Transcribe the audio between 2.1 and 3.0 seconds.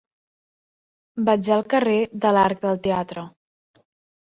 de l'Arc del